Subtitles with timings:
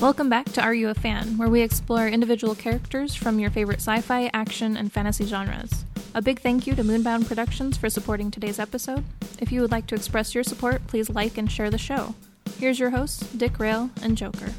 [0.00, 3.80] Welcome back to Are You a Fan, where we explore individual characters from your favorite
[3.80, 5.84] sci fi, action, and fantasy genres.
[6.14, 9.04] A big thank you to Moonbound Productions for supporting today's episode.
[9.40, 12.14] If you would like to express your support, please like and share the show.
[12.58, 14.54] Here's your hosts, Dick Rail and Joker.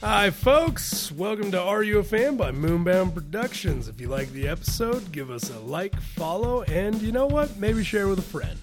[0.00, 1.12] Hi, folks.
[1.12, 3.88] Welcome to Are You a Fan by Moonbound Productions.
[3.88, 7.58] If you like the episode, give us a like, follow, and you know what?
[7.58, 8.58] Maybe share with a friend.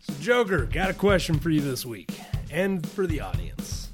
[0.00, 2.10] So, Joker, got a question for you this week
[2.50, 3.91] and for the audience.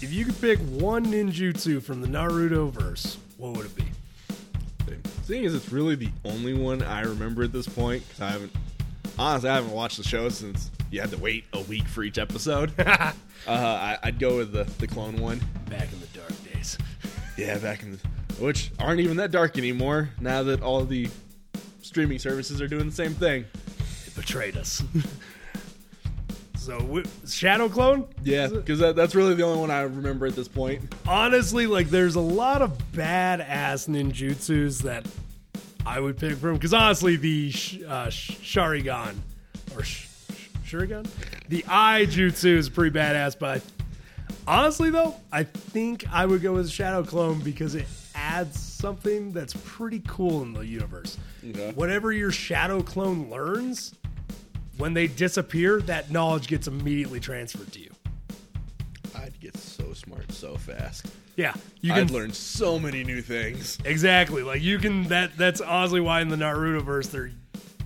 [0.00, 3.84] If you could pick one ninjutsu from the Naruto verse, what would it be?
[5.24, 8.52] Seeing as it's really the only one I remember at this point, because I haven't,
[9.18, 12.16] honestly, I haven't watched the show since you had to wait a week for each
[12.16, 12.72] episode.
[12.78, 13.12] uh,
[13.46, 15.40] I, I'd go with the, the clone one.
[15.68, 16.78] Back in the dark days.
[17.36, 17.98] Yeah, back in the,
[18.42, 21.08] which aren't even that dark anymore now that all the
[21.82, 23.44] streaming services are doing the same thing.
[24.06, 24.82] It betrayed us.
[26.68, 28.06] so, Shadow Clone?
[28.22, 30.82] Yeah, because that, that's really the only one I remember at this point.
[31.06, 35.06] honestly, like there's a lot of badass ninjutsus that
[35.86, 36.54] I would pick from.
[36.56, 39.14] Because honestly, the sh- uh, sh- Sharingan
[39.74, 41.08] or sh- sh- Shurigan,
[41.48, 43.38] the Eye Jutsu is pretty badass.
[43.38, 43.62] But
[44.46, 49.54] honestly, though, I think I would go with Shadow Clone because it adds something that's
[49.64, 51.16] pretty cool in the universe.
[51.48, 51.72] Okay.
[51.72, 53.94] Whatever your Shadow Clone learns,
[54.78, 57.90] when they disappear, that knowledge gets immediately transferred to you.
[59.14, 61.06] I'd get so smart so fast.
[61.36, 63.78] Yeah, you can I'd learn so many new things.
[63.84, 64.42] Exactly.
[64.42, 67.30] Like you can that that's honestly why in the Naruto verse they're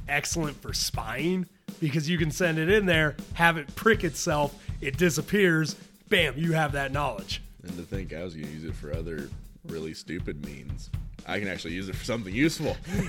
[0.09, 1.47] excellent for spying
[1.81, 5.75] because you can send it in there, have it prick itself, it disappears,
[6.09, 7.43] bam, you have that knowledge.
[7.63, 9.29] And to think I was going to use it for other
[9.67, 10.91] really stupid means.
[11.27, 12.77] I can actually use it for something useful.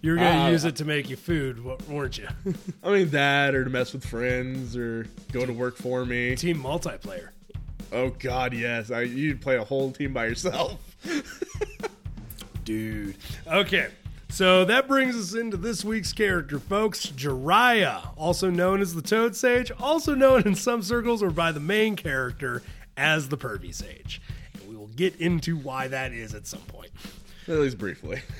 [0.00, 2.28] You're going to Uh, use it to make you food, weren't you?
[2.84, 6.36] I mean, that or to mess with friends or go to work for me.
[6.36, 7.30] Team multiplayer.
[7.90, 8.90] Oh, God, yes.
[8.90, 10.78] I, you'd play a whole team by yourself.
[12.64, 13.16] Dude.
[13.46, 13.88] Okay.
[14.30, 17.06] So that brings us into this week's character, folks.
[17.06, 21.60] Jiraiya, also known as the Toad Sage, also known in some circles or by the
[21.60, 22.62] main character
[22.96, 24.20] as the Pervy Sage.
[24.52, 26.90] And we will get into why that is at some point.
[27.48, 28.20] At least briefly.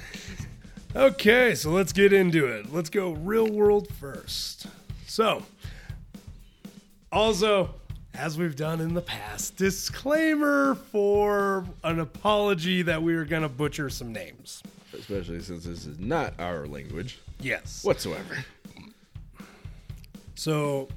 [0.96, 2.72] Okay, so let's get into it.
[2.72, 4.66] Let's go real world first.
[5.06, 5.42] So,
[7.12, 7.74] also,
[8.14, 13.48] as we've done in the past, disclaimer for an apology that we are going to
[13.48, 14.62] butcher some names.
[14.94, 17.84] Especially since this is not our language Yes.
[17.84, 18.38] whatsoever.
[20.34, 20.88] So,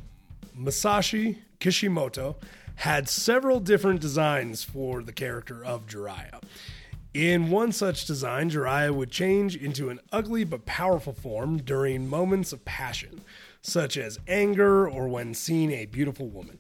[0.58, 2.38] Masashi Kishimoto
[2.76, 6.42] had several different designs for the character of Jiraiya.
[7.14, 12.54] In one such design, Jiraiya would change into an ugly but powerful form during moments
[12.54, 13.22] of passion,
[13.62, 16.60] such as anger or when seeing a beautiful woman.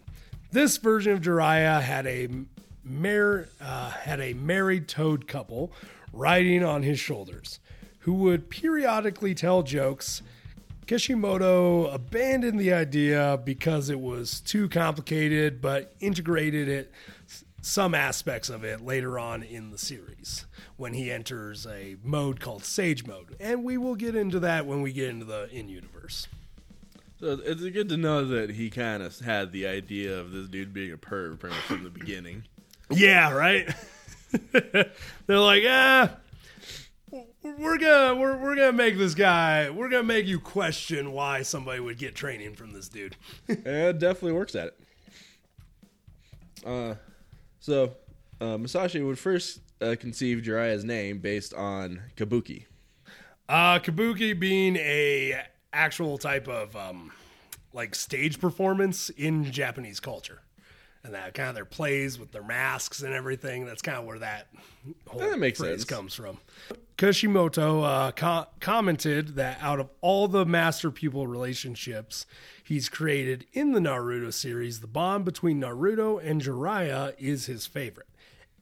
[0.51, 2.27] This version of Jiraiya had a
[2.83, 5.71] mar- uh, had a married toad couple
[6.11, 7.59] riding on his shoulders,
[7.99, 10.21] who would periodically tell jokes
[10.91, 16.91] Kishimoto abandoned the idea because it was too complicated, but integrated it
[17.61, 20.45] some aspects of it later on in the series
[20.77, 24.81] when he enters a mode called Sage Mode, and we will get into that when
[24.81, 26.27] we get into the in universe.
[27.19, 30.73] So it's good to know that he kind of had the idea of this dude
[30.73, 32.43] being a perv pretty much from the beginning.
[32.93, 33.73] Yeah, right.
[34.51, 36.17] They're like, ah,
[37.41, 41.79] we're gonna we're, we're gonna make this guy we're gonna make you question why somebody
[41.79, 43.15] would get training from this dude.
[43.47, 44.79] it definitely works at it.
[46.65, 46.95] Uh,
[47.61, 47.95] so
[48.41, 52.65] uh, Masashi would first uh, conceive Jiraiya's name based on Kabuki.
[53.47, 55.41] Uh, kabuki being a
[55.73, 57.11] actual type of um,
[57.73, 60.41] like stage performance in Japanese culture,
[61.03, 63.65] and that kind of their plays with their masks and everything.
[63.65, 64.47] That's kind of where that
[65.07, 65.83] whole That makes phrase sense.
[65.85, 66.37] comes from.
[67.01, 72.27] Kishimoto uh, co- commented that out of all the master pupil relationships
[72.63, 78.05] he's created in the Naruto series, the bond between Naruto and Jiraiya is his favorite.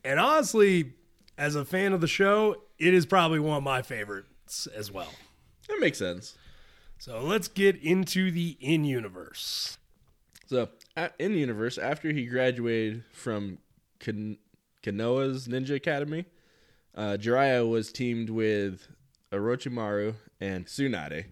[0.05, 0.93] And honestly,
[1.37, 5.11] as a fan of the show, it is probably one of my favorites as well.
[5.67, 6.37] That makes sense.
[6.97, 9.77] So let's get into the in universe.
[10.47, 10.69] So
[11.19, 13.57] in universe, after he graduated from
[13.99, 14.37] Kan-
[14.81, 16.23] Kanoa's Ninja Academy,
[16.99, 18.85] uh, Jiraiya was teamed with
[19.31, 21.25] Orochimaru and Tsunade.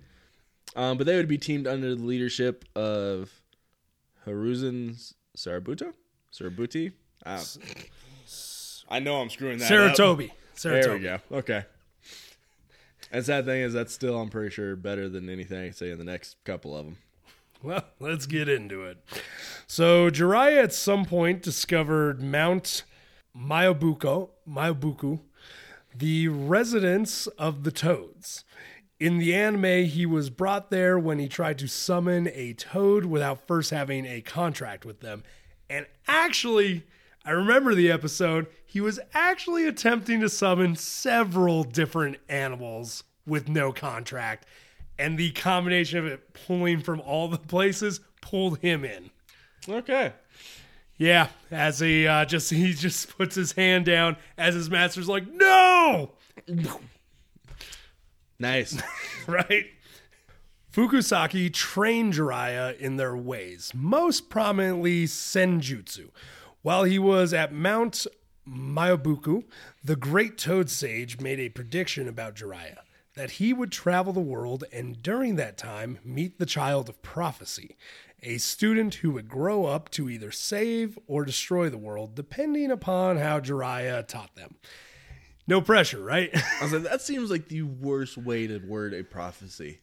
[0.78, 3.42] Um, but they would be teamed under the leadership of
[4.26, 5.94] Hiruzen Sarabuto?
[6.32, 6.94] Sarabuti?
[7.26, 9.98] I, know I'm screwing that up.
[9.98, 10.32] Saratobi.
[10.62, 11.20] There we go.
[11.32, 11.66] Okay.
[13.12, 15.98] And sad thing is, that's still, I'm pretty sure, better than anything I say in
[15.98, 16.98] the next couple of them.
[17.62, 19.00] Well, let's get into it.
[19.66, 22.84] So Jiraiya at some point discovered Mount
[23.36, 25.20] Mayobuko, Mayobuku,
[25.98, 28.44] the residence of the toads.
[29.00, 33.48] In the anime, he was brought there when he tried to summon a toad without
[33.48, 35.24] first having a contract with them.
[35.70, 36.84] And actually,
[37.26, 43.72] I remember the episode, he was actually attempting to summon several different animals with no
[43.72, 44.48] contract.
[44.98, 49.12] And the combination of it pulling from all the places pulled him in.
[49.70, 50.14] Okay.
[50.98, 55.32] Yeah, as he uh, just he just puts his hand down as his master's like,
[55.32, 56.12] no,
[58.40, 58.82] Nice.
[59.28, 59.66] right?
[60.72, 66.10] Fukusaki trained Jiraiya in their ways, most prominently Senjutsu.
[66.62, 68.06] While he was at Mount
[68.48, 69.44] Mayobuku,
[69.84, 72.78] the great toad sage made a prediction about Jiraiya
[73.18, 77.76] that he would travel the world and during that time meet the child of prophecy,
[78.22, 83.18] a student who would grow up to either save or destroy the world, depending upon
[83.18, 84.56] how Jiraiya taught them.
[85.48, 86.30] No pressure, right?
[86.62, 89.80] I was like, that seems like the worst way to word a prophecy.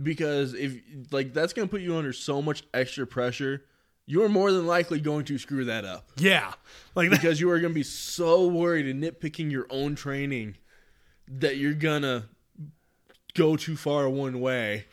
[0.00, 0.78] Because if
[1.10, 3.64] like that's gonna put you under so much extra pressure,
[4.06, 6.08] you're more than likely going to screw that up.
[6.16, 6.52] yeah.
[6.94, 7.20] Like that.
[7.20, 10.56] Because you are gonna be so worried and nitpicking your own training
[11.26, 12.28] that you're gonna
[13.34, 14.86] go too far one way.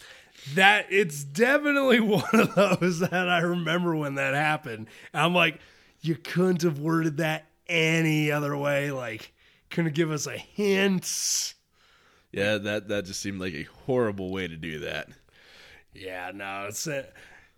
[0.54, 4.88] that it's definitely one of those that I remember when that happened.
[5.14, 5.60] I'm like,
[6.02, 8.92] you couldn't have worded that any other way.
[8.92, 9.34] Like,
[9.70, 11.54] couldn't give us a hint.
[12.32, 15.08] Yeah, that that just seemed like a horrible way to do that.
[15.94, 17.04] Yeah, no, it's uh,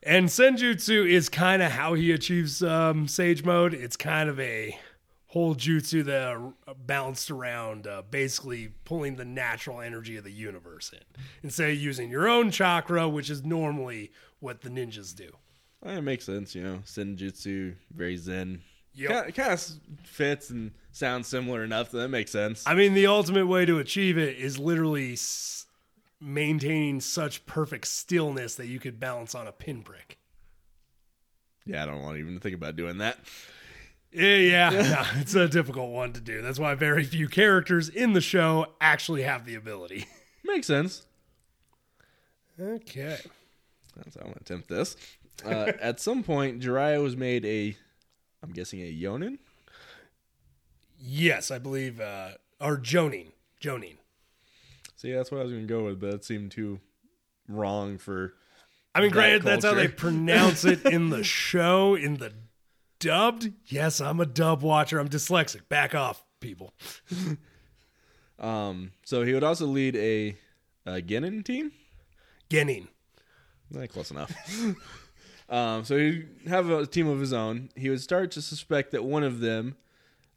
[0.02, 3.74] and Senjutsu is kind of how he achieves um, Sage mode.
[3.74, 4.80] It's kind of a
[5.30, 6.54] whole jutsu that are
[6.86, 12.10] balanced around uh, basically pulling the natural energy of the universe in instead of using
[12.10, 15.30] your own chakra, which is normally what the ninjas do.
[15.86, 16.80] It makes sense, you know.
[16.86, 18.62] Senjutsu, very zen.
[18.96, 19.30] Yep.
[19.30, 19.62] It kind of
[20.04, 22.64] fits and sounds similar enough that that makes sense.
[22.66, 25.68] I mean, the ultimate way to achieve it is literally s-
[26.20, 30.18] maintaining such perfect stillness that you could balance on a pinprick.
[31.66, 33.20] yeah, I don't want to even to think about doing that.
[34.12, 36.42] Yeah, yeah, yeah, it's a difficult one to do.
[36.42, 40.08] That's why very few characters in the show actually have the ability.
[40.44, 41.06] Makes sense.
[42.60, 43.18] Okay.
[43.96, 44.96] That's how I'm gonna attempt this.
[45.46, 47.76] Uh, at some point, Jiraiya was made a,
[48.44, 49.38] I'm guessing a Yonin.
[51.00, 53.32] Yes, I believe, uh, or Jonin.
[53.62, 53.98] Jonin.
[54.96, 56.80] See, that's what I was gonna go with, but it seemed too
[57.48, 58.34] wrong for.
[58.94, 62.34] I mean, That granted, that's how they pronounce it in the show, in the
[63.00, 63.52] dubbed.
[63.66, 65.00] Yes, I'm a dub watcher.
[65.00, 65.68] I'm dyslexic.
[65.70, 66.74] Back off, people.
[68.40, 70.38] Um, so he would also lead a,
[70.86, 71.72] a Genin team.
[72.50, 72.88] Genin.
[73.78, 74.34] Eh, close enough.
[75.50, 77.70] um, so he'd have a team of his own.
[77.76, 79.76] He would start to suspect that one of them,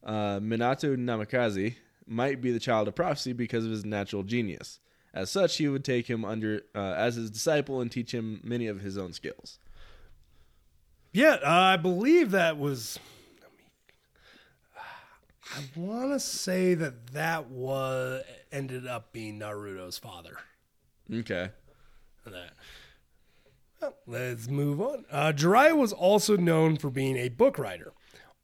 [0.04, 1.76] uh, Minato Namikaze,
[2.06, 4.80] might be the child of prophecy because of his natural genius.
[5.14, 8.66] As such, he would take him under uh, as his disciple and teach him many
[8.66, 9.58] of his own skills.
[11.12, 12.98] Yeah, uh, I believe that was.
[15.54, 20.38] I want to say that that was ended up being Naruto's father.
[21.12, 21.50] Okay.
[22.24, 22.52] That.
[23.80, 25.04] Well, let's move on.
[25.10, 27.92] Uh, Jiraiya was also known for being a book writer.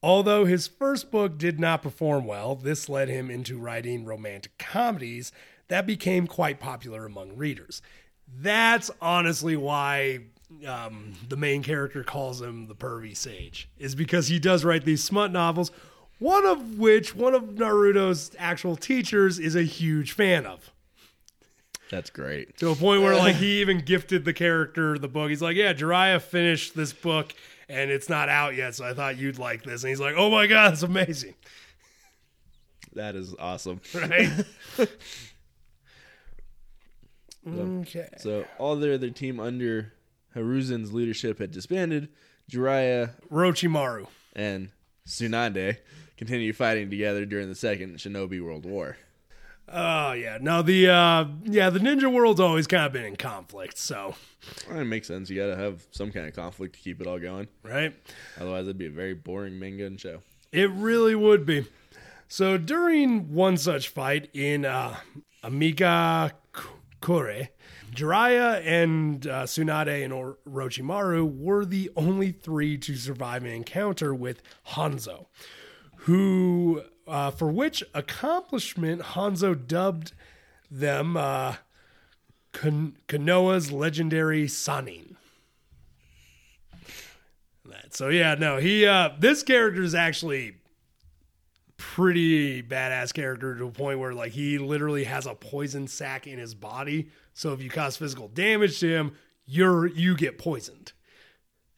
[0.03, 5.33] Although his first book did not perform well, this led him into writing romantic comedies
[5.69, 7.81] that became quite popular among readers.
[8.27, 10.21] That's honestly why
[10.67, 15.03] um, the main character calls him the pervy sage, is because he does write these
[15.05, 15.71] smut novels,
[16.19, 20.73] one of which one of Naruto's actual teachers is a huge fan of
[21.91, 22.57] That's great.
[22.59, 25.29] to a point where like he even gifted the character the book.
[25.31, 27.35] He's like, "Yeah, Jiraiya finished this book
[27.69, 30.31] and it's not out yet, so I thought you'd like this." And he's like, "Oh
[30.31, 31.35] my god, it's amazing!"
[32.95, 33.81] That is awesome.
[33.95, 34.31] Right?
[37.49, 38.09] okay.
[38.19, 39.93] So all the other team under
[40.35, 42.09] Haruzen's leadership had disbanded.
[42.51, 44.07] Jiraiya Orochimaru.
[44.35, 44.71] and
[45.07, 45.79] Tsunade
[46.17, 48.97] continue fighting together during the Second Shinobi World War.
[49.71, 53.77] Oh yeah, no the uh, yeah the ninja world's always kind of been in conflict,
[53.77, 54.15] so
[54.69, 55.29] Well, it makes sense.
[55.29, 57.49] You got to have some kind of conflict to keep it all going.
[57.63, 57.95] right.
[58.41, 60.23] Otherwise, it'd be a very boring manga and show.
[60.53, 61.67] It really would be.
[62.29, 64.97] So during one such fight in uh,
[65.43, 66.33] Amiga
[67.01, 67.49] Kure,
[67.95, 74.15] Jiraiya and uh, Tsunade and Or- Orochimaru were the only three to survive an encounter
[74.15, 75.27] with Hanzo,
[75.99, 80.13] who, uh, for which accomplishment Hanzo dubbed
[80.71, 81.55] them uh,
[82.53, 85.17] legendary Sannin.
[87.91, 90.58] So yeah, no, he uh this character is actually
[91.79, 96.39] pretty badass character to a point where like he literally has a poison sac in
[96.39, 97.09] his body.
[97.33, 99.13] So if you cause physical damage to him,
[99.47, 100.93] you're you get poisoned.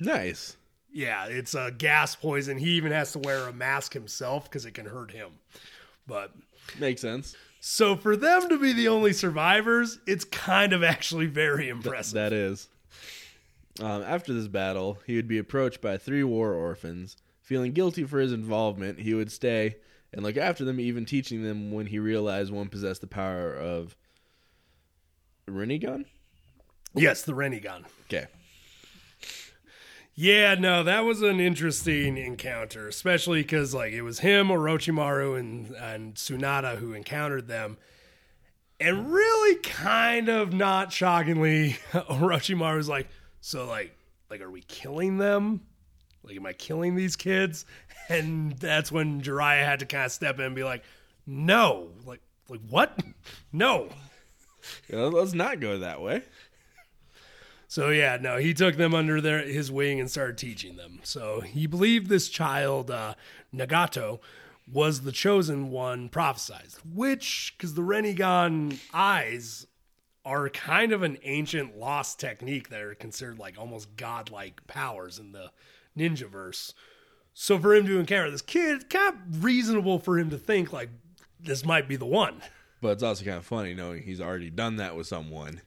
[0.00, 0.56] Nice.
[0.92, 2.58] Yeah, it's a gas poison.
[2.58, 5.30] He even has to wear a mask himself because it can hurt him.
[6.06, 6.32] But
[6.80, 7.36] Makes sense.
[7.60, 12.14] so for them to be the only survivors, it's kind of actually very impressive.
[12.14, 12.68] That is.
[13.80, 17.16] Um, after this battle, he would be approached by three war orphans.
[17.42, 19.76] Feeling guilty for his involvement, he would stay
[20.12, 23.96] and look after them, even teaching them when he realized one possessed the power of
[25.48, 26.04] Rinnegan.
[26.94, 27.84] yes, the Renigon.
[28.06, 28.26] Okay.
[30.14, 35.70] Yeah, no, that was an interesting encounter, especially because like it was him, Orochimaru, and
[35.76, 37.78] and Tsunade who encountered them,
[38.78, 43.08] and really, kind of not shockingly, Orochimaru was like,
[43.40, 43.96] "So like,
[44.28, 45.62] like, are we killing them?
[46.30, 47.64] Like, am I killing these kids?"
[48.08, 50.82] And that's when Jiraiya had to kind of step in and be like,
[51.28, 52.98] "No, like, like what?
[53.52, 53.88] No."
[54.88, 56.22] Yeah, let's not go that way.
[57.68, 60.98] So yeah, no, he took them under their his wing and started teaching them.
[61.04, 63.14] So he believed this child uh,
[63.54, 64.18] Nagato
[64.72, 69.66] was the chosen one prophesized, which because the Renigan eyes
[70.24, 75.32] are kind of an ancient lost technique that are considered like almost godlike powers in
[75.32, 75.50] the
[75.96, 76.74] ninja verse.
[77.34, 80.72] So for him to encounter this kid, it's kind of reasonable for him to think
[80.72, 80.90] like
[81.38, 82.42] this might be the one.
[82.82, 85.60] But it's also kind of funny knowing he's already done that with someone.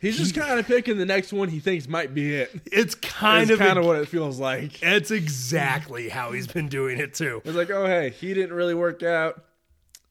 [0.00, 2.50] He's just kind of picking the next one he thinks might be it.
[2.66, 4.82] It's kind It's of kind of what it feels like.
[4.82, 7.40] It's exactly how he's been doing it too.
[7.44, 9.44] It's like, oh hey, he didn't really work out.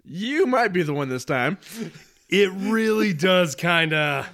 [0.06, 1.58] You might be the one this time.
[2.30, 4.30] It really does kind of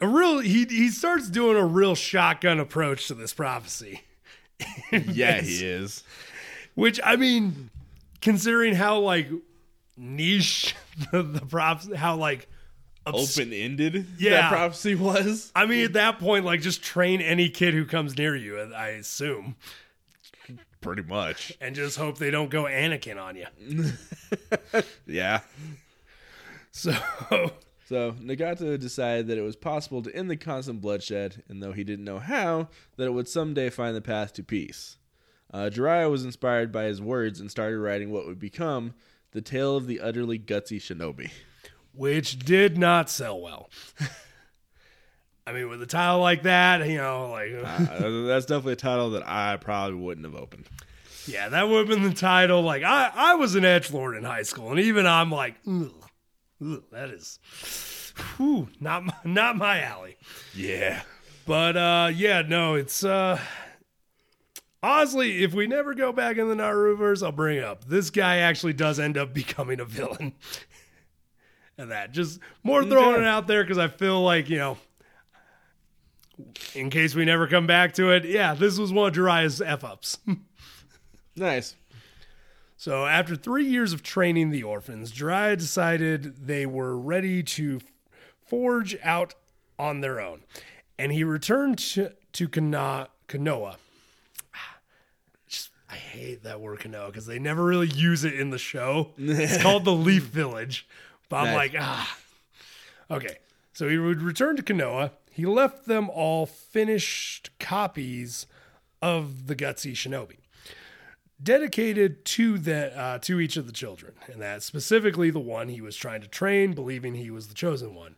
[0.00, 0.40] a real.
[0.40, 4.02] He he starts doing a real shotgun approach to this prophecy,
[5.12, 6.02] Yeah, he is.
[6.74, 7.70] which I mean,
[8.20, 9.28] considering how like
[9.96, 10.74] niche
[11.12, 12.48] the, the props, how like
[13.06, 14.06] obs- Open ended.
[14.18, 14.30] Yeah.
[14.42, 15.52] that prophecy was.
[15.54, 18.58] I mean, at that point, like just train any kid who comes near you.
[18.74, 19.56] I assume,
[20.80, 21.52] Pretty much.
[21.60, 24.82] and just hope they don't go Anakin on you.
[25.06, 25.40] Yeah.
[26.72, 26.92] So
[27.86, 31.84] So Nagato decided that it was possible to end the constant bloodshed, and though he
[31.84, 34.96] didn't know how, that it would someday find the path to peace.
[35.52, 38.94] Uh, Jiraiya was inspired by his words and started writing what would become
[39.32, 41.30] the tale of the utterly gutsy shinobi.
[41.92, 43.68] which did not sell well.
[45.46, 49.10] I mean, with a title like that, you know, like Uh, that's definitely a title
[49.10, 50.68] that I probably wouldn't have opened.
[51.26, 52.62] yeah, that would have been the title.
[52.62, 55.92] Like I, I was an edge lord in high school, and even I'm like, ugh,
[56.64, 57.38] ugh, that is,
[58.36, 60.16] whew, not my, not my alley.
[60.54, 61.02] Yeah.
[61.46, 63.38] But uh, yeah, no, it's uh,
[64.82, 67.84] honestly, if we never go back in the Narutoverse, I'll bring up.
[67.84, 70.32] This guy actually does end up becoming a villain,
[71.78, 73.22] and that just more throwing Okay.
[73.22, 74.78] it out there because I feel like you know,
[76.74, 79.84] in case we never come back to it, yeah, this was one of Jiraiya's f
[79.84, 80.16] ups.
[81.36, 81.74] Nice.
[82.84, 87.80] So, after three years of training the orphans, Jiraiya decided they were ready to
[88.46, 89.32] forge out
[89.78, 90.42] on their own.
[90.98, 93.76] And he returned to, to Kana, Kanoa.
[95.48, 99.12] Just, I hate that word Kanoa because they never really use it in the show.
[99.16, 100.86] It's called the Leaf Village.
[101.30, 102.18] But I'm like, ah.
[103.10, 103.38] Okay.
[103.72, 105.12] So he would return to Kanoa.
[105.30, 108.46] He left them all finished copies
[109.00, 110.43] of the Gutsy Shinobi
[111.42, 115.80] dedicated to the uh, to each of the children, and that specifically the one he
[115.80, 118.16] was trying to train, believing he was the chosen one.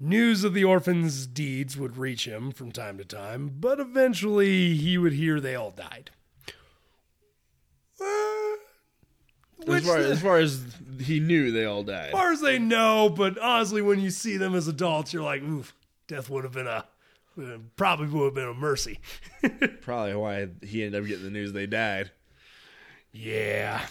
[0.00, 4.98] News of the orphans' deeds would reach him from time to time, but eventually he
[4.98, 6.10] would hear they all died.
[8.00, 8.04] Uh,
[9.74, 10.64] As far, the- as far as
[11.00, 12.06] he knew, they all died.
[12.06, 15.42] as far as they know, but honestly, when you see them as adults, you're like,
[15.42, 15.72] oof,
[16.08, 16.84] death would have been a
[17.76, 18.98] probably would have been a mercy.
[19.80, 22.10] Probably why he ended up getting the news they died.
[23.12, 23.86] Yeah.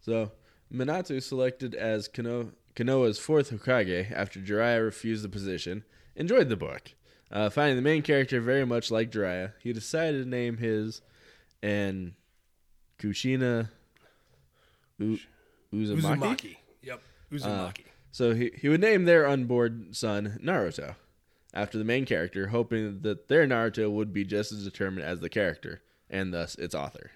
[0.00, 0.32] So,
[0.72, 6.92] Minato selected as Kano- Konoha's fourth Hokage after Jiraiya refused the position, enjoyed the book.
[7.30, 11.02] Uh, finding the main character very much like Jiraiya, he decided to name his
[11.62, 12.12] and
[13.00, 13.70] Kushina
[14.98, 15.18] U-
[15.74, 16.00] Uzumaki.
[16.18, 16.56] Uzumaki.
[16.82, 17.02] Yep.
[17.32, 17.84] Uzumaki.
[18.12, 20.94] So he, he would name their unborn son Naruto
[21.52, 25.28] after the main character, hoping that their Naruto would be just as determined as the
[25.28, 27.10] character, and thus its author.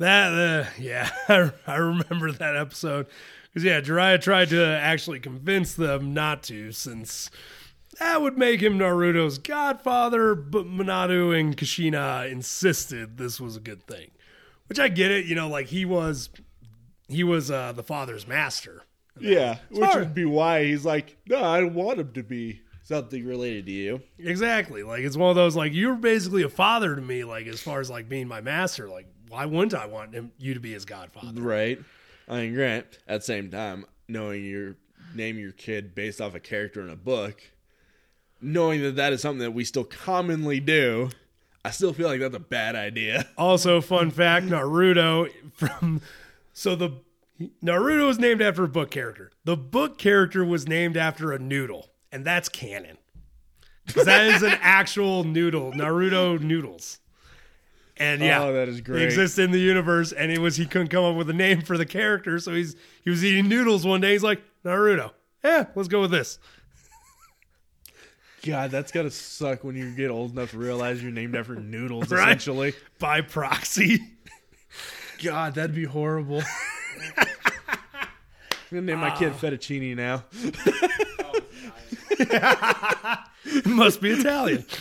[0.00, 3.06] That uh, yeah, I, I remember that episode
[3.44, 7.30] because yeah, Jiraiya tried to actually convince them not to, since
[7.98, 13.86] that would make him Naruto's godfather, but Minato and Kushina insisted this was a good
[13.86, 14.10] thing.
[14.68, 16.30] Which I get it, you know, like he was
[17.06, 18.84] he was uh, the father's master.
[19.18, 23.66] Yeah, which would be why he's like, no, I want him to be something related
[23.66, 24.02] to you.
[24.18, 24.82] Exactly.
[24.82, 27.80] Like it's one of those like you're basically a father to me, like as far
[27.80, 28.88] as like being my master.
[28.88, 31.40] Like why wouldn't I want him you to be his godfather?
[31.40, 31.78] Right.
[32.28, 34.76] I mean, Grant, at the same time, knowing your
[35.14, 37.40] name your kid based off a character in a book,
[38.40, 41.10] knowing that that is something that we still commonly do,
[41.64, 43.26] I still feel like that's a bad idea.
[43.38, 46.00] Also, fun fact: Naruto from
[46.52, 46.90] so the
[47.64, 49.30] Naruto was named after a book character.
[49.44, 52.98] The book character was named after a noodle, and that's canon.
[53.88, 56.98] 'Cause that is an actual noodle, Naruto noodles.
[58.00, 59.02] And yeah, Oh, that is great.
[59.02, 61.60] It exists in the universe, and it was he couldn't come up with a name
[61.60, 64.12] for the character, so he's he was eating noodles one day.
[64.12, 65.10] He's like Naruto.
[65.44, 66.38] Yeah, let's go with this.
[68.42, 72.10] God, that's gotta suck when you get old enough to realize you're named after noodles,
[72.10, 72.28] Right.
[72.28, 72.72] essentially.
[72.98, 74.00] By proxy.
[75.22, 76.42] God, that'd be horrible.
[77.18, 77.26] I'm
[78.70, 79.38] gonna name my kid ah.
[79.38, 80.24] fettuccine now.
[83.74, 84.64] Must be Italian.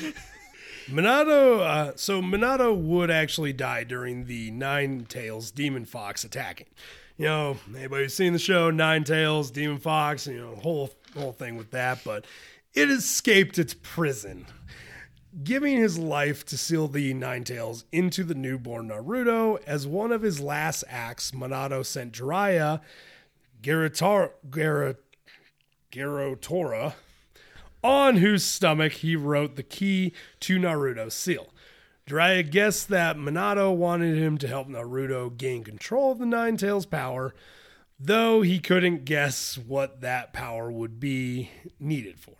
[0.90, 6.68] Minato, uh, so Minato would actually die during the Nine Tails Demon Fox attacking.
[7.18, 11.32] You know, anybody who's seen the show Nine Tails Demon Fox, you know, whole whole
[11.32, 12.26] thing with that, but
[12.74, 14.46] it escaped its prison,
[15.44, 19.62] giving his life to seal the Nine Tails into the newborn Naruto.
[19.68, 22.82] As one of his last acts, Minato sent Jiraiya,
[23.62, 24.96] Garator, Gar-
[25.92, 26.94] Garotora,
[27.84, 31.50] on whose stomach he wrote the key to Naruto's seal.
[32.08, 36.86] Jiraiya guessed that Minato wanted him to help Naruto gain control of the Nine Tails
[36.88, 37.36] power,
[38.00, 42.34] though he couldn't guess what that power would be needed for.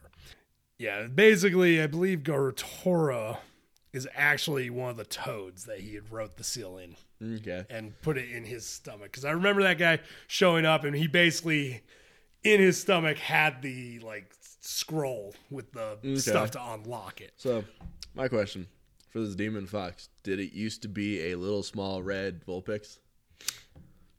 [0.78, 3.38] Yeah, basically, I believe Garutora
[3.94, 7.66] is actually one of the toads that he had wrote the seal in Okay.
[7.70, 9.12] and put it in his stomach.
[9.12, 11.82] Because I remember that guy showing up and he basically
[12.44, 14.34] in his stomach had the like
[14.70, 17.34] scroll with the stuff to unlock it.
[17.38, 17.64] So,
[18.14, 18.68] my question
[19.10, 23.00] for this demon fox: Did it used to be a little small red Vulpix?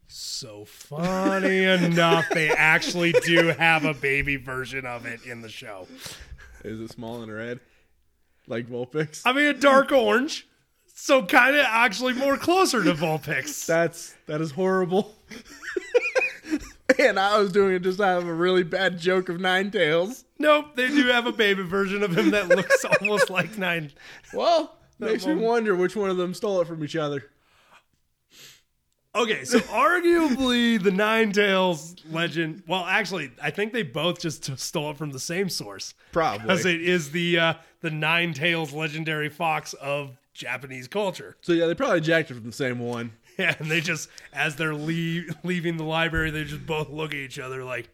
[0.08, 5.86] So funny enough, they actually do have a baby version of it in the show.
[6.64, 7.60] Is it small and red,
[8.48, 9.22] like Vulpix?
[9.24, 10.48] I mean, a dark orange.
[10.92, 13.66] So kind of actually more closer to Vulpix.
[13.66, 15.14] That's that is horrible.
[16.98, 20.24] and I was doing it just out of a really bad joke of Nine Tails.
[20.40, 23.92] Nope, they do have a baby version of him that looks almost like Nine.
[24.32, 27.24] Well, makes me wonder which one of them stole it from each other.
[29.14, 32.62] Okay, so arguably the Nine Tails legend.
[32.66, 35.92] Well, actually, I think they both just stole it from the same source.
[36.10, 36.38] Probably.
[36.40, 41.36] because it is the uh, the Nine Tails legendary fox of Japanese culture.
[41.42, 43.12] So yeah, they probably jacked it from the same one.
[43.38, 47.16] Yeah, and they just as they're leave, leaving the library, they just both look at
[47.16, 47.88] each other like,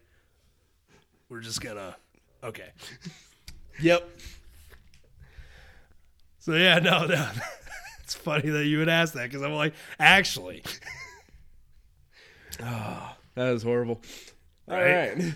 [1.29, 1.95] "We're just gonna."
[2.43, 2.69] Okay.
[3.79, 4.09] Yep.
[6.39, 7.29] So yeah, no, no.
[8.03, 10.63] It's funny that you would ask that because I'm like, actually,
[12.63, 14.01] oh, That is horrible.
[14.69, 15.15] All Right?
[15.17, 15.33] right.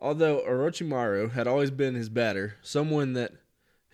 [0.00, 3.32] Although Orochimaru had always been his batter, someone that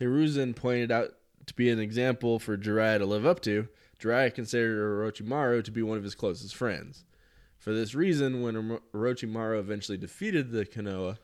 [0.00, 1.10] Hiruzen pointed out
[1.46, 3.68] to be an example for Jiraiya to live up to,
[4.02, 7.04] Jiraiya considered Orochimaru to be one of his closest friends.
[7.58, 11.18] For this reason, when Oro- Orochimaru eventually defeated the Konoha,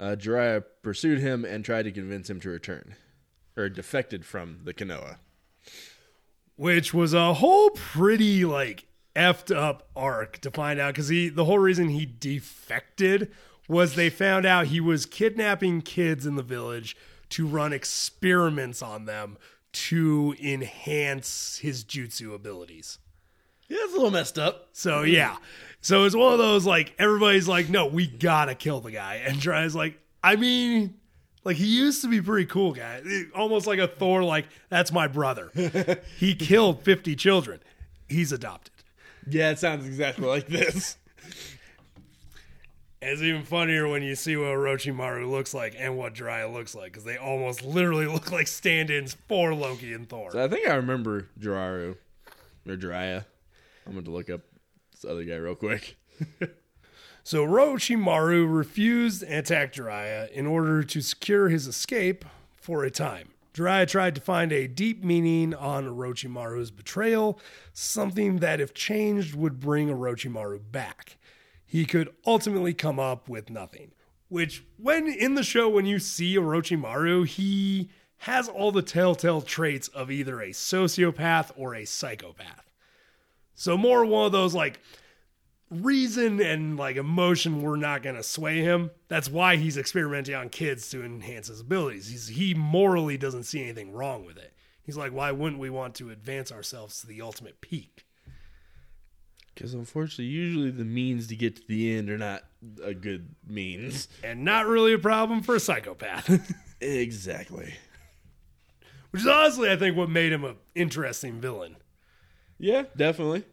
[0.00, 2.94] uh, Jiraiya pursued him and tried to convince him to return,
[3.56, 5.18] or defected from the Konoha.
[6.56, 11.44] which was a whole pretty like effed up arc to find out because he the
[11.44, 13.30] whole reason he defected
[13.68, 16.96] was they found out he was kidnapping kids in the village
[17.30, 19.38] to run experiments on them
[19.72, 22.98] to enhance his jutsu abilities.
[23.68, 24.68] Yeah, it's a little messed up.
[24.72, 25.36] So yeah.
[25.80, 29.22] So it's one of those like everybody's like, no, we gotta kill the guy.
[29.26, 30.94] And Dry's like, I mean,
[31.44, 33.02] like he used to be pretty cool guy.
[33.34, 35.50] Almost like a Thor, like, that's my brother.
[36.18, 37.60] he killed 50 children.
[38.08, 38.72] He's adopted.
[39.28, 40.96] Yeah, it sounds exactly like this.
[43.06, 46.92] It's even funnier when you see what Orochimaru looks like and what Jiraiya looks like,
[46.92, 50.30] because they almost literally look like stand-ins for Loki and Thor.
[50.30, 51.96] So I think I remember Jiraru
[52.66, 53.26] or Jiraiya.
[53.86, 54.40] I'm going to look up
[54.92, 55.96] this other guy real quick.
[57.26, 63.30] So Orochimaru refused and attacked Jiraiya in order to secure his escape for a time.
[63.54, 67.40] Jiraiya tried to find a deep meaning on Orochimaru's betrayal,
[67.72, 71.16] something that if changed would bring Orochimaru back.
[71.64, 73.92] He could ultimately come up with nothing,
[74.28, 79.88] Which, when in the show, when you see Orochimaru, he has all the telltale traits
[79.88, 82.73] of either a sociopath or a psychopath.
[83.54, 84.80] So, more one of those like
[85.70, 88.90] reason and like emotion were not going to sway him.
[89.08, 92.08] That's why he's experimenting on kids to enhance his abilities.
[92.08, 94.52] He's, he morally doesn't see anything wrong with it.
[94.82, 98.06] He's like, why wouldn't we want to advance ourselves to the ultimate peak?
[99.54, 102.42] Because unfortunately, usually the means to get to the end are not
[102.82, 104.08] a good means.
[104.22, 106.52] And not really a problem for a psychopath.
[106.80, 107.74] exactly.
[109.10, 111.76] Which is honestly, I think, what made him an interesting villain.
[112.58, 113.44] Yeah, definitely.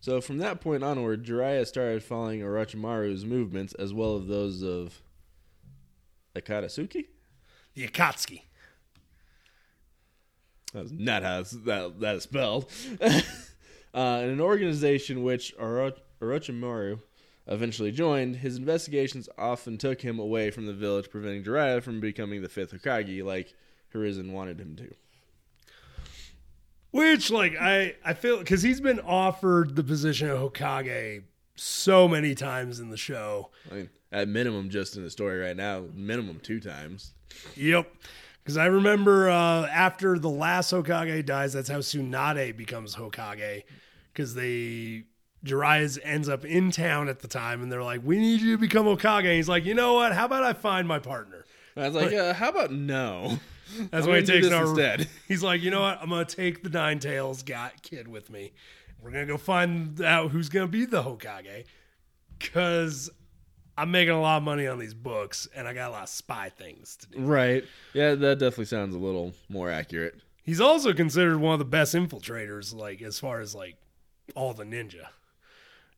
[0.00, 5.00] So from that point onward, Jiraiya started following Orochimaru's movements as well as those of
[6.34, 7.06] Akatsuki.
[7.74, 8.42] The Akatsuki.
[10.72, 12.70] That's not how that that is spelled.
[13.00, 13.20] uh,
[13.94, 17.00] an organization which Oro- Orochimaru
[17.46, 22.42] eventually joined, his investigations often took him away from the village, preventing Jiraiya from becoming
[22.42, 23.54] the fifth Hokage like
[23.94, 24.94] Hiruzen wanted him to.
[26.92, 31.24] Which, like, I I feel because he's been offered the position of Hokage
[31.56, 33.50] so many times in the show.
[33.70, 37.14] I mean, at minimum, just in the story right now, minimum two times.
[37.56, 37.90] Yep.
[38.44, 43.62] Because I remember uh, after the last Hokage dies, that's how Tsunade becomes Hokage.
[44.12, 45.04] Because they
[45.46, 48.58] Jiraiya ends up in town at the time, and they're like, "We need you to
[48.58, 50.12] become Hokage." And he's like, "You know what?
[50.12, 53.38] How about I find my partner?" I was like, uh, "How about no?"
[53.90, 55.08] That's why he takes our, instead.
[55.28, 55.98] He's like, "You know what?
[56.00, 58.52] I'm gonna take the Nine Tails got kid with me.
[59.00, 61.64] We're gonna go find out who's gonna be the Hokage."
[62.38, 63.10] Because
[63.76, 66.08] I'm making a lot of money on these books, and I got a lot of
[66.08, 67.20] spy things to do.
[67.20, 67.64] Right.
[67.94, 70.16] Yeah, that definitely sounds a little more accurate.
[70.42, 73.76] He's also considered one of the best infiltrators, like as far as like
[74.34, 75.06] all the ninja.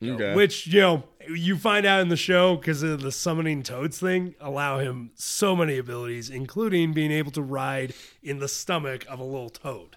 [0.03, 0.35] Okay.
[0.35, 4.35] which you know you find out in the show because of the summoning toads thing
[4.39, 9.23] allow him so many abilities, including being able to ride in the stomach of a
[9.23, 9.95] little toad.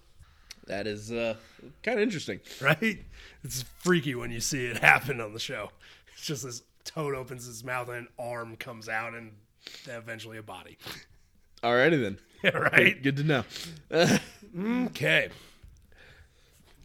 [0.67, 1.35] That is uh,
[1.83, 2.41] kind of interesting.
[2.61, 3.05] Right?
[3.43, 5.71] It's freaky when you see it happen on the show.
[6.15, 9.33] It's just this toad opens his mouth and an arm comes out, and
[9.87, 10.79] eventually a body.
[11.63, 12.19] Alrighty then.
[12.43, 13.03] Yeah, right.
[13.03, 13.45] Good to know.
[14.59, 15.29] Okay.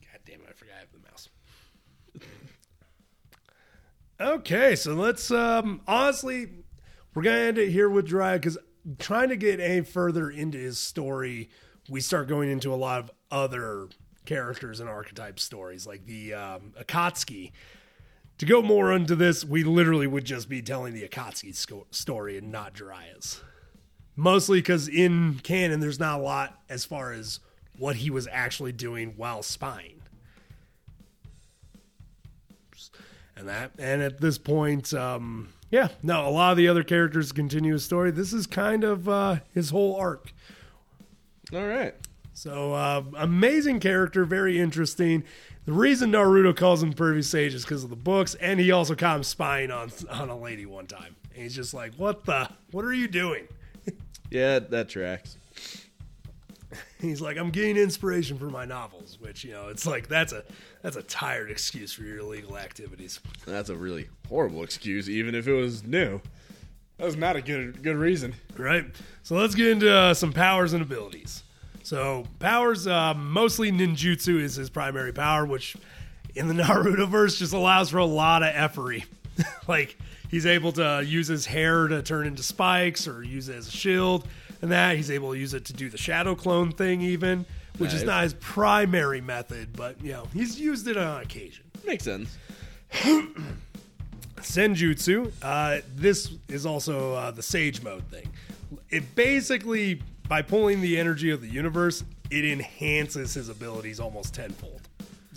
[0.01, 1.29] God damn it, I forgot I have the mouse.
[4.19, 6.47] Okay, so let's um honestly
[7.13, 8.57] we're gonna end it here with Dry because
[8.99, 11.49] trying to get any further into his story,
[11.89, 13.87] we start going into a lot of other
[14.25, 17.51] characters and archetype stories, like the um, Akatsuki.
[18.39, 22.37] To go more into this, we literally would just be telling the Akatsuki sco- story
[22.37, 23.41] and not Jiraiya's.
[24.15, 27.39] Mostly because in canon, there's not a lot as far as
[27.77, 30.02] what he was actually doing while spying.
[33.43, 37.33] And that, and at this point, um, yeah, no, a lot of the other characters
[37.33, 38.09] continue his story.
[38.09, 40.31] This is kind of uh, his whole arc.
[41.53, 41.93] All right.
[42.33, 45.25] So uh, amazing character, very interesting.
[45.65, 48.95] The reason Naruto calls him Pervy Sage is because of the books, and he also
[48.95, 51.13] caught him spying on on a lady one time.
[51.33, 52.49] And he's just like, "What the?
[52.71, 53.49] What are you doing?"
[54.31, 55.37] Yeah, that tracks.
[57.03, 60.43] He's like, "I'm getting inspiration for my novels," which you know, it's like that's a
[60.81, 65.47] that's a tired excuse for your illegal activities, That's a really horrible excuse, even if
[65.47, 66.21] it was new.
[66.97, 68.35] That was not a good good reason.
[68.57, 68.85] right?
[69.23, 71.43] So let's get into uh, some powers and abilities.
[71.83, 75.75] So powers, uh, mostly ninjutsu is his primary power, which
[76.35, 79.03] in the Naruto verse just allows for a lot of effery.
[79.67, 79.97] like
[80.29, 83.71] he's able to use his hair to turn into spikes, or use it as a
[83.71, 84.27] shield,
[84.63, 87.45] and that he's able to use it to do the shadow clone thing, even,
[87.79, 91.65] which is not his primary method, but you know he's used it on occasion.
[91.85, 92.37] Makes sense.
[94.37, 95.31] Senjutsu.
[95.41, 98.29] Uh, this is also uh, the Sage mode thing.
[98.89, 104.87] It basically, by pulling the energy of the universe, it enhances his abilities almost tenfold,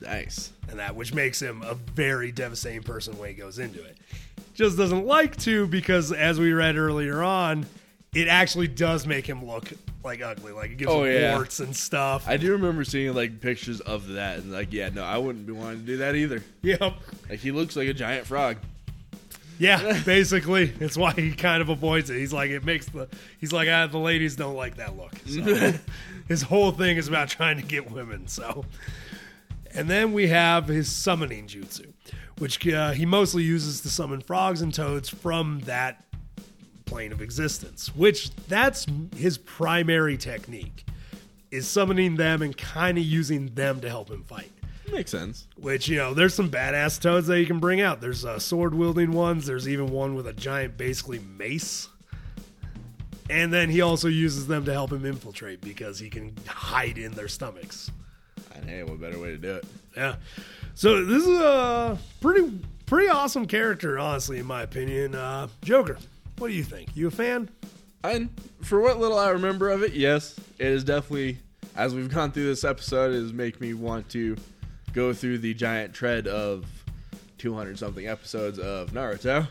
[0.01, 0.53] Nice.
[0.69, 3.97] and that which makes him a very devastating person when he goes into it.
[4.55, 7.67] Just doesn't like to because, as we read earlier on,
[8.16, 9.70] it actually does make him look
[10.02, 10.52] like ugly.
[10.52, 11.35] Like it gives Oh, him yeah.
[11.35, 12.26] warts and stuff.
[12.26, 15.52] I do remember seeing like pictures of that, and like, yeah, no, I wouldn't be
[15.52, 16.42] wanting to do that either.
[16.62, 16.94] yep.
[17.29, 18.57] Like, he looks like a giant frog.
[19.59, 22.18] Yeah, basically, it's why he kind of avoids it.
[22.18, 23.09] He's like, it makes the.
[23.38, 25.12] He's like, ah, the ladies don't like that look.
[25.26, 25.72] So
[26.29, 28.29] his whole thing is about trying to get women.
[28.29, 28.64] So,
[29.74, 31.92] and then we have his summoning jutsu,
[32.38, 36.02] which uh, he mostly uses to summon frogs and toads from that
[36.87, 37.94] plane of existence.
[37.94, 40.87] Which that's his primary technique,
[41.51, 44.51] is summoning them and kind of using them to help him fight.
[44.90, 45.46] Makes sense.
[45.57, 48.01] Which you know, there's some badass toads that you can bring out.
[48.01, 49.46] There's uh, sword wielding ones.
[49.46, 51.88] There's even one with a giant, basically mace.
[53.29, 57.12] And then he also uses them to help him infiltrate because he can hide in
[57.12, 57.90] their stomachs.
[58.55, 59.64] And hey, what better way to do it?
[59.96, 60.16] Yeah.
[60.75, 65.16] So this is a pretty pretty awesome character, honestly, in my opinion.
[65.16, 65.99] Uh, Joker,
[66.38, 66.90] what do you think?
[66.94, 67.49] You a fan?
[68.05, 68.31] And
[68.62, 71.38] for what little I remember of it, yes, it is definitely
[71.77, 74.37] as we've gone through this episode, it has make me want to
[74.92, 76.64] go through the giant tread of
[77.38, 79.46] 200 something episodes of Naruto.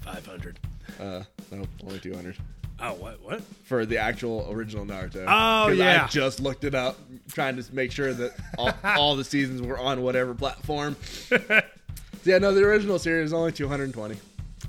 [0.00, 0.58] Five hundred.
[0.98, 2.36] Uh, no, only 200
[2.80, 3.22] Oh, what?
[3.22, 3.42] What?
[3.64, 5.24] for the actual original Naruto.
[5.28, 6.04] Oh, yeah.
[6.04, 6.98] I just looked it up,
[7.30, 10.96] trying to make sure that all, all the seasons were on whatever platform.
[12.24, 14.16] yeah, no, the original series is only 220.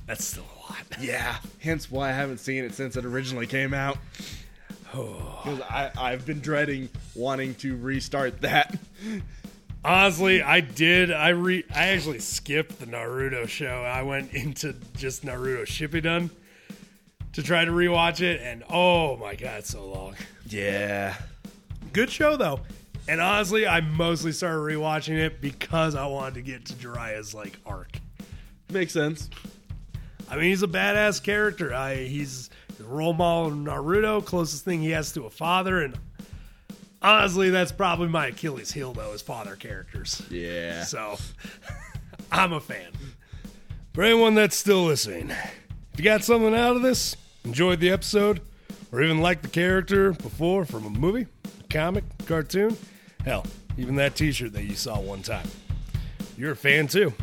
[0.05, 0.83] That's still lot.
[0.99, 3.97] Yeah, hence why I haven't seen it since it originally came out.
[4.93, 8.79] Because I, I've been dreading wanting to restart that.
[9.83, 11.11] Honestly, I did.
[11.11, 11.65] I re.
[11.75, 13.83] I actually skipped the Naruto show.
[13.83, 16.29] I went into just Naruto Shippuden
[17.33, 20.15] to try to rewatch it, and oh my god, it's so long.
[20.47, 21.15] Yeah.
[21.91, 22.61] Good show though.
[23.07, 27.57] And honestly, I mostly started rewatching it because I wanted to get to Jiraiya's like
[27.65, 27.97] arc.
[28.71, 29.29] Makes sense.
[30.29, 31.73] I mean, he's a badass character.
[31.73, 35.97] I, he's the role model Naruto, closest thing he has to a father, and
[37.01, 40.21] honestly, that's probably my Achilles heel though, is father characters.
[40.29, 40.83] Yeah.
[40.83, 41.17] So
[42.31, 42.91] I'm a fan.
[43.93, 48.41] For anyone that's still listening, if you got something out of this, enjoyed the episode,
[48.91, 51.27] or even liked the character before from a movie,
[51.69, 52.75] comic, cartoon,
[53.23, 53.45] hell,
[53.77, 55.47] even that t shirt that you saw one time,
[56.37, 57.13] you're a fan too.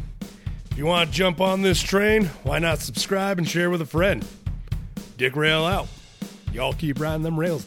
[0.80, 4.24] You want to jump on this train, why not subscribe and share with a friend?
[5.18, 5.88] Dick Rail out.
[6.54, 7.66] Y'all keep riding them rails.